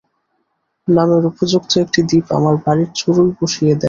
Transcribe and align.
নামের 0.87 1.23
উপযুক্ত 1.31 1.71
একটি 1.83 1.99
দীপ 2.09 2.25
আমার 2.37 2.55
বাড়ির 2.63 2.89
চুড়োয় 2.95 3.31
বসিয়ে 3.39 3.71
দেব। 3.71 3.79